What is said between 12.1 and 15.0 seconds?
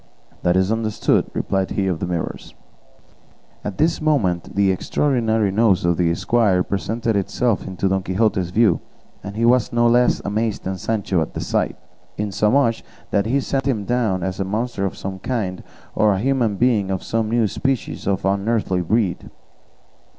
insomuch that he set him down as a monster of